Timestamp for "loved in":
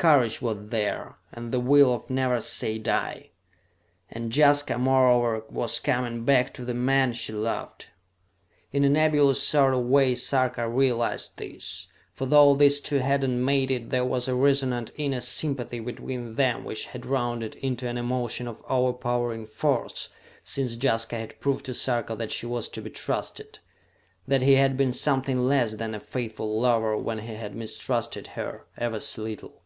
7.32-8.84